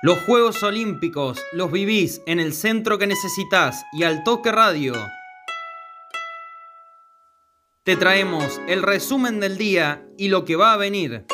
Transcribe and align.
Los 0.00 0.20
Juegos 0.20 0.62
Olímpicos 0.62 1.40
los 1.52 1.72
vivís 1.72 2.22
en 2.26 2.38
el 2.38 2.52
centro 2.52 2.98
que 2.98 3.08
necesitas 3.08 3.84
y 3.92 4.04
al 4.04 4.22
toque 4.22 4.52
radio. 4.52 4.94
Te 7.82 7.96
traemos 7.96 8.60
el 8.68 8.84
resumen 8.84 9.40
del 9.40 9.58
día 9.58 10.06
y 10.16 10.28
lo 10.28 10.44
que 10.44 10.54
va 10.54 10.72
a 10.72 10.76
venir. 10.76 11.26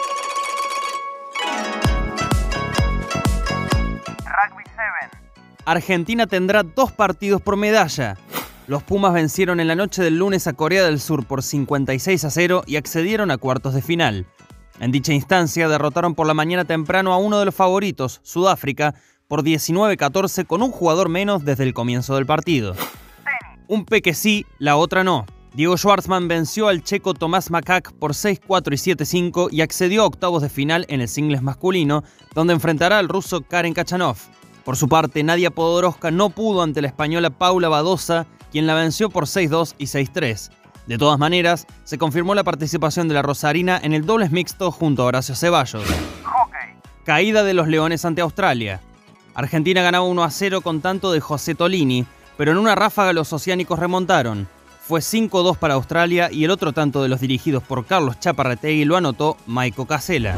Rugby 4.25 4.65
7. 4.65 5.19
Argentina 5.67 6.27
tendrá 6.27 6.63
dos 6.63 6.91
partidos 6.91 7.43
por 7.43 7.59
medalla. 7.59 8.17
Los 8.67 8.83
Pumas 8.83 9.13
vencieron 9.13 9.61
en 9.61 9.69
la 9.69 9.75
noche 9.75 10.03
del 10.03 10.17
lunes 10.17 10.47
a 10.47 10.55
Corea 10.55 10.85
del 10.85 11.01
Sur 11.01 11.27
por 11.27 11.43
56 11.43 12.25
a 12.25 12.31
0 12.31 12.65
y 12.67 12.77
accedieron 12.77 13.31
a 13.31 13.37
cuartos 13.37 13.75
de 13.75 13.83
final. 13.83 14.27
En 14.81 14.91
dicha 14.91 15.13
instancia 15.13 15.69
derrotaron 15.69 16.15
por 16.15 16.27
la 16.27 16.35
mañana 16.35 16.65
temprano 16.65 17.13
a 17.13 17.19
uno 17.19 17.39
de 17.39 17.45
los 17.45 17.55
favoritos, 17.55 18.21
Sudáfrica, 18.23 18.95
por 19.29 19.43
19-14 19.43 20.47
con 20.47 20.63
un 20.63 20.71
jugador 20.71 21.09
menos 21.09 21.45
desde 21.45 21.65
el 21.65 21.75
comienzo 21.75 22.17
del 22.17 22.27
partido. 22.27 22.75
Un 23.69 23.85
peque 23.85 24.15
sí, 24.15 24.47
la 24.59 24.77
otra 24.77 25.05
no. 25.05 25.27
Diego 25.55 25.77
Schwartzman 25.77 26.27
venció 26.27 26.67
al 26.67 26.83
checo 26.83 27.15
Tomás 27.15 27.51
Macac 27.51 27.93
por 27.93 28.13
6-4 28.13 28.73
y 28.73 28.95
7-5 28.95 29.49
y 29.53 29.61
accedió 29.61 30.03
a 30.03 30.07
octavos 30.07 30.43
de 30.43 30.49
final 30.49 30.85
en 30.89 31.01
el 31.01 31.09
singles 31.09 31.43
masculino, 31.43 32.03
donde 32.35 32.55
enfrentará 32.55 32.99
al 32.99 33.09
ruso 33.09 33.43
Karen 33.43 33.73
Kachanov. 33.73 34.17
Por 34.65 34.77
su 34.77 34.89
parte, 34.89 35.23
Nadia 35.23 35.51
Podoroska 35.53 36.11
no 36.11 36.31
pudo 36.31 36.63
ante 36.63 36.83
la 36.83 36.89
española 36.89 37.31
Paula 37.31 37.69
Badosa, 37.69 38.27
quien 38.51 38.67
la 38.67 38.75
venció 38.75 39.11
por 39.11 39.27
6-2 39.27 39.75
y 39.79 39.85
6-3. 39.85 40.51
De 40.87 40.99
todas 40.99 41.19
maneras, 41.19 41.67
se 41.85 41.97
confirmó 41.97 42.35
la 42.35 42.45
participación 42.45 43.09
de 43.09 43.15
la 43.15 43.23
Rosarina 43.23 43.81
en 43.83 43.95
el 43.95 44.05
dobles 44.05 44.31
mixto 44.31 44.71
junto 44.71 45.03
a 45.03 45.07
Horacio 45.07 45.35
Ceballos. 45.35 45.85
Hockey. 46.23 46.77
Caída 47.05 47.43
de 47.43 47.55
los 47.55 47.69
Leones 47.69 48.05
ante 48.05 48.21
Australia. 48.21 48.81
Argentina 49.35 49.83
ganaba 49.83 50.05
1 50.05 50.23
a 50.23 50.31
0 50.31 50.61
con 50.61 50.81
tanto 50.81 51.11
de 51.11 51.21
José 51.21 51.55
Tolini, 51.55 52.07
pero 52.37 52.53
en 52.53 52.59
una 52.59 52.75
ráfaga 52.75 53.13
los 53.13 53.33
oceánicos 53.33 53.79
remontaron. 53.79 54.47
Fue 54.87 55.01
5-2 55.01 55.57
para 55.57 55.75
Australia 55.75 56.29
y 56.31 56.45
el 56.45 56.51
otro 56.51 56.73
tanto 56.73 57.03
de 57.03 57.09
los 57.09 57.21
dirigidos 57.21 57.63
por 57.63 57.87
Carlos 57.87 58.21
Chaparrategui 58.21 58.85
lo 58.85 58.99
anotó 58.99 59.39
Maiko 59.47 59.87
Casela. 59.87 60.37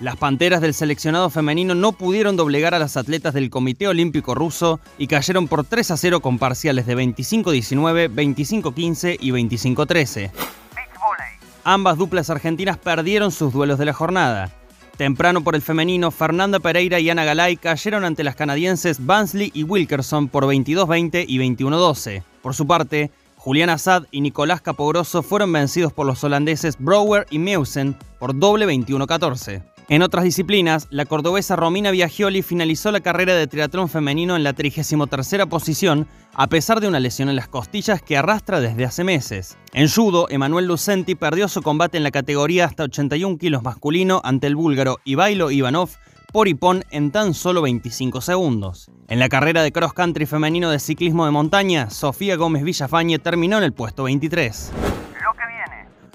Las 0.00 0.16
Panteras 0.16 0.62
del 0.62 0.72
seleccionado 0.72 1.28
femenino 1.28 1.74
no 1.74 1.92
pudieron 1.92 2.34
doblegar 2.34 2.74
a 2.74 2.78
las 2.78 2.96
atletas 2.96 3.34
del 3.34 3.50
Comité 3.50 3.86
Olímpico 3.86 4.34
Ruso 4.34 4.80
y 4.96 5.08
cayeron 5.08 5.46
por 5.46 5.62
3 5.62 5.90
a 5.90 5.96
0 5.98 6.20
con 6.20 6.38
parciales 6.38 6.86
de 6.86 6.96
25-19, 6.96 8.08
25-15 8.08 9.18
y 9.20 9.30
25-13. 9.30 10.14
Beach 10.14 10.32
Volley. 10.32 11.34
Ambas 11.64 11.98
duplas 11.98 12.30
argentinas 12.30 12.78
perdieron 12.78 13.30
sus 13.30 13.52
duelos 13.52 13.78
de 13.78 13.84
la 13.84 13.92
jornada. 13.92 14.50
Temprano 14.96 15.44
por 15.44 15.54
el 15.54 15.60
femenino, 15.60 16.10
Fernanda 16.10 16.60
Pereira 16.60 16.98
y 16.98 17.10
Ana 17.10 17.26
Galay 17.26 17.58
cayeron 17.58 18.06
ante 18.06 18.24
las 18.24 18.36
canadienses 18.36 19.04
Bansley 19.04 19.50
y 19.52 19.64
Wilkerson 19.64 20.28
por 20.28 20.44
22-20 20.44 21.26
y 21.28 21.38
21-12. 21.38 22.22
Por 22.40 22.54
su 22.54 22.66
parte, 22.66 23.10
Julián 23.36 23.68
Assad 23.68 24.04
y 24.10 24.22
Nicolás 24.22 24.62
Capogroso 24.62 25.22
fueron 25.22 25.52
vencidos 25.52 25.92
por 25.92 26.06
los 26.06 26.22
holandeses 26.24 26.76
Brouwer 26.78 27.26
y 27.30 27.38
Meusen 27.38 27.96
por 28.18 28.38
doble 28.38 28.66
21-14. 28.66 29.62
En 29.90 30.02
otras 30.02 30.22
disciplinas, 30.22 30.86
la 30.90 31.04
cordobesa 31.04 31.56
Romina 31.56 31.90
Biagioli 31.90 32.42
finalizó 32.42 32.92
la 32.92 33.00
carrera 33.00 33.34
de 33.34 33.48
triatlón 33.48 33.88
femenino 33.88 34.36
en 34.36 34.44
la 34.44 34.52
33 34.52 35.46
posición, 35.48 36.06
a 36.32 36.46
pesar 36.46 36.80
de 36.80 36.86
una 36.86 37.00
lesión 37.00 37.28
en 37.28 37.34
las 37.34 37.48
costillas 37.48 38.00
que 38.00 38.16
arrastra 38.16 38.60
desde 38.60 38.84
hace 38.84 39.02
meses. 39.02 39.58
En 39.72 39.88
judo, 39.88 40.28
Emanuel 40.30 40.66
Lucenti 40.66 41.16
perdió 41.16 41.48
su 41.48 41.60
combate 41.60 41.96
en 41.96 42.04
la 42.04 42.12
categoría 42.12 42.66
hasta 42.66 42.84
81 42.84 43.36
kilos 43.36 43.64
masculino 43.64 44.20
ante 44.22 44.46
el 44.46 44.54
búlgaro 44.54 44.98
Ivailo 45.04 45.50
Ivanov 45.50 45.90
por 46.32 46.46
Ipón 46.46 46.84
en 46.92 47.10
tan 47.10 47.34
solo 47.34 47.60
25 47.60 48.20
segundos. 48.20 48.92
En 49.08 49.18
la 49.18 49.28
carrera 49.28 49.64
de 49.64 49.72
cross 49.72 49.92
country 49.92 50.24
femenino 50.24 50.70
de 50.70 50.78
ciclismo 50.78 51.24
de 51.24 51.32
montaña, 51.32 51.90
Sofía 51.90 52.36
Gómez 52.36 52.62
Villafañe 52.62 53.18
terminó 53.18 53.58
en 53.58 53.64
el 53.64 53.72
puesto 53.72 54.04
23. 54.04 54.70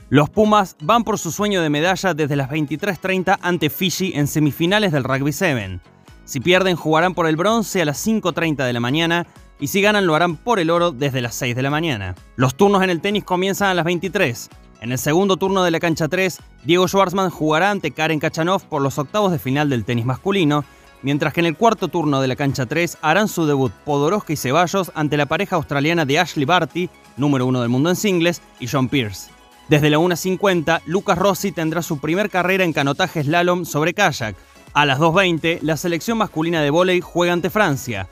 Los 0.10 0.30
Pumas 0.30 0.76
van 0.82 1.04
por 1.04 1.18
su 1.18 1.32
sueño 1.32 1.64
de 1.64 1.72
medalla 1.72 2.14
desde 2.14 2.36
las 2.36 2.52
23.30 2.52 3.40
ante 3.42 3.72
Fiji 3.72 4.12
en 4.14 4.28
semifinales 4.28 4.92
del 4.92 5.04
Rugby 5.04 5.32
7. 5.32 5.80
Si 6.26 6.40
pierden, 6.40 6.76
jugarán 6.76 7.16
por 7.16 7.26
el 7.26 7.36
bronce 7.36 7.82
a 7.82 7.86
las 7.86 8.06
5.30 8.06 8.66
de 8.66 8.74
la 8.74 8.80
mañana 8.80 9.26
y 9.60 9.68
si 9.68 9.82
ganan, 9.82 10.06
lo 10.06 10.14
harán 10.14 10.38
por 10.38 10.60
el 10.60 10.70
oro 10.70 10.92
desde 10.92 11.22
las 11.22 11.34
6 11.34 11.56
de 11.56 11.62
la 11.64 11.72
mañana. 11.72 12.14
Los 12.36 12.54
turnos 12.54 12.84
en 12.84 12.92
el 12.92 13.02
tenis 13.02 13.24
comienzan 13.24 13.70
a 13.70 13.74
las 13.74 13.84
23. 13.84 14.50
En 14.82 14.92
el 14.92 15.00
segundo 15.00 15.38
turno 15.38 15.64
de 15.64 15.72
la 15.72 15.80
cancha 15.80 16.08
3, 16.08 16.40
Diego 16.66 16.88
Schwartzman 16.88 17.32
jugará 17.32 17.72
ante 17.72 17.90
Karen 17.90 18.20
Kachanov 18.20 18.64
por 18.66 18.84
los 18.84 19.00
octavos 19.00 19.32
de 19.32 19.40
final 19.40 19.72
del 19.72 19.86
tenis 19.86 20.06
masculino, 20.06 20.66
mientras 21.02 21.34
que 21.34 21.40
en 21.40 21.48
el 21.48 21.58
cuarto 21.58 21.88
turno 21.88 22.22
de 22.22 22.28
la 22.28 22.36
cancha 22.36 22.68
3 22.68 23.00
harán 23.02 23.28
su 23.28 23.48
debut 23.48 23.72
Podoroska 23.84 24.34
y 24.34 24.38
Ceballos 24.38 24.92
ante 24.94 25.18
la 25.18 25.26
pareja 25.26 25.56
australiana 25.56 26.06
de 26.06 26.20
Ashley 26.20 26.46
Barty, 26.46 26.92
número 27.18 27.48
uno 27.48 27.62
del 27.62 27.70
mundo 27.70 27.90
en 27.90 27.96
singles, 27.96 28.44
y 28.60 28.68
John 28.68 28.88
Pierce. 28.88 29.35
Desde 29.68 29.90
la 29.90 29.98
1.50, 29.98 30.82
Lucas 30.86 31.18
Rossi 31.18 31.52
tendrá 31.52 31.82
su 31.82 31.98
primer 31.98 32.30
carrera 32.30 32.64
en 32.64 32.74
canotaje 32.74 33.24
slalom 33.24 33.66
sobre 33.66 33.94
kayak. 33.94 34.36
A 34.74 34.86
las 34.86 35.00
2.20, 35.00 35.60
la 35.62 35.76
selección 35.76 36.18
masculina 36.18 36.62
de 36.62 36.70
vóley 36.70 37.02
juega 37.02 37.34
ante 37.34 37.50
Francia. 37.50 38.08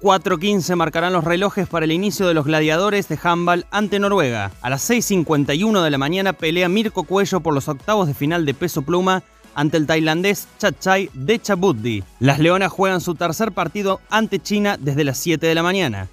4.15 0.00 0.74
marcarán 0.76 1.12
los 1.12 1.24
relojes 1.24 1.68
para 1.68 1.84
el 1.84 1.92
inicio 1.92 2.26
de 2.26 2.34
los 2.34 2.44
gladiadores 2.44 3.08
de 3.08 3.18
handball 3.22 3.66
ante 3.70 3.98
Noruega. 3.98 4.50
A 4.62 4.68
las 4.68 4.88
6.51 4.90 5.82
de 5.82 5.90
la 5.90 5.98
mañana 5.98 6.32
pelea 6.32 6.68
Mirko 6.68 7.04
Cuello 7.04 7.40
por 7.40 7.54
los 7.54 7.68
octavos 7.68 8.08
de 8.08 8.14
final 8.14 8.44
de 8.44 8.54
peso 8.54 8.82
pluma 8.82 9.22
ante 9.54 9.76
el 9.78 9.86
tailandés 9.86 10.48
Chachai 10.58 11.08
de 11.14 11.38
Chabuddi. 11.40 12.04
Las 12.20 12.40
Leonas 12.40 12.72
juegan 12.72 13.00
su 13.00 13.14
tercer 13.14 13.52
partido 13.52 14.00
ante 14.10 14.38
China 14.38 14.76
desde 14.78 15.04
las 15.04 15.18
7 15.18 15.46
de 15.46 15.54
la 15.54 15.62
mañana. 15.62 16.08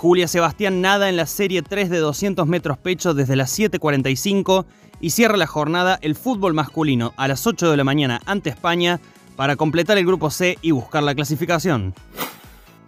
Julia 0.00 0.28
Sebastián 0.28 0.80
nada 0.80 1.10
en 1.10 1.16
la 1.18 1.26
serie 1.26 1.60
3 1.60 1.90
de 1.90 1.98
200 1.98 2.46
metros 2.46 2.78
pecho 2.78 3.12
desde 3.12 3.36
las 3.36 3.58
7.45 3.58 4.64
y 4.98 5.10
cierra 5.10 5.36
la 5.36 5.46
jornada 5.46 5.98
el 6.00 6.14
fútbol 6.14 6.54
masculino 6.54 7.12
a 7.18 7.28
las 7.28 7.46
8 7.46 7.70
de 7.70 7.76
la 7.76 7.84
mañana 7.84 8.18
ante 8.24 8.48
España 8.48 8.98
para 9.36 9.56
completar 9.56 9.98
el 9.98 10.06
grupo 10.06 10.30
C 10.30 10.56
y 10.62 10.70
buscar 10.70 11.02
la 11.02 11.14
clasificación. 11.14 11.92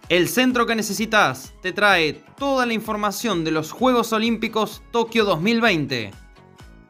El 0.09 0.27
centro 0.27 0.65
que 0.65 0.73
necesitas 0.73 1.53
te 1.61 1.71
trae 1.71 2.13
toda 2.35 2.65
la 2.65 2.73
información 2.73 3.43
de 3.43 3.51
los 3.51 3.71
Juegos 3.71 4.11
Olímpicos 4.11 4.81
Tokio 4.89 5.23
2020. 5.23 6.09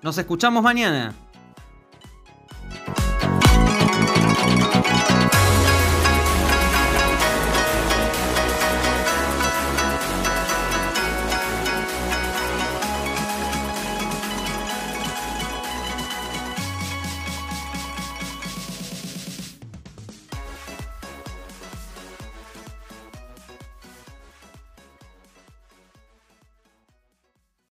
Nos 0.04 0.18
escuchamos 0.18 0.64
mañana. 0.64 1.14